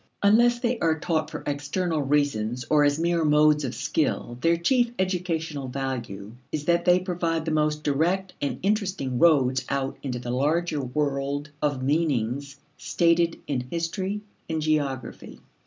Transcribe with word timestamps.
Unless 0.23 0.61
they 0.61 0.79
are 0.79 0.99
taught 0.99 1.29
for 1.29 1.43
external 1.45 2.01
reasons 2.01 2.65
or 2.71 2.83
as 2.83 2.97
mere 2.97 3.23
modes 3.23 3.63
of 3.63 3.75
skill 3.75 4.35
their 4.41 4.57
chief 4.57 4.91
educational 4.97 5.67
value 5.67 6.31
is 6.51 6.65
that 6.65 6.85
they 6.85 6.99
provide 6.99 7.45
the 7.45 7.51
most 7.51 7.83
direct 7.83 8.33
and 8.41 8.57
interesting 8.63 9.19
roads 9.19 9.63
out 9.69 9.97
into 10.01 10.17
the 10.17 10.31
larger 10.31 10.81
world 10.81 11.51
of 11.61 11.83
meanings 11.83 12.55
stated 12.79 13.39
in 13.45 13.67
history 13.69 14.21
and 14.49 14.63
geography. 14.63 15.39